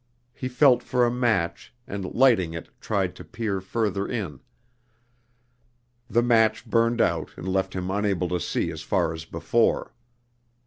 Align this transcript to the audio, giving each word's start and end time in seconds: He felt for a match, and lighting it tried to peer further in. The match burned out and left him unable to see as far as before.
He 0.33 0.47
felt 0.47 0.81
for 0.81 1.05
a 1.05 1.11
match, 1.11 1.75
and 1.85 2.15
lighting 2.15 2.55
it 2.55 2.69
tried 2.81 3.15
to 3.15 3.23
peer 3.23 3.61
further 3.61 4.07
in. 4.07 4.39
The 6.09 6.23
match 6.23 6.65
burned 6.65 7.01
out 7.01 7.29
and 7.37 7.47
left 7.47 7.75
him 7.75 7.91
unable 7.91 8.27
to 8.29 8.39
see 8.39 8.71
as 8.71 8.81
far 8.81 9.13
as 9.13 9.25
before. 9.25 9.93